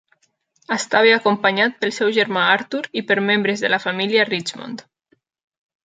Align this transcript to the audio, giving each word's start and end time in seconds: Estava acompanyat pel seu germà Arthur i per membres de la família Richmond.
Estava 0.75 1.11
acompanyat 1.17 1.77
pel 1.83 1.93
seu 1.99 2.11
germà 2.17 2.47
Arthur 2.55 2.83
i 3.03 3.07
per 3.13 3.21
membres 3.29 3.67
de 3.67 3.75
la 3.77 3.83
família 3.87 4.29
Richmond. 4.35 4.87